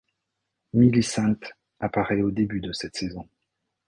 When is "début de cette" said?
2.31-2.97